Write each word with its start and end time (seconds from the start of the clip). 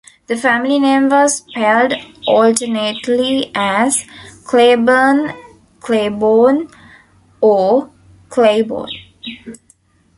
The 0.25 0.35
family 0.35 0.79
name 0.79 1.09
was 1.09 1.35
spelled 1.47 1.93
alternately 2.25 3.51
as 3.53 4.07
Cleburn, 4.45 5.31
Cleyborne, 5.79 6.73
or 7.39 7.91
Claiborne. 8.27 8.89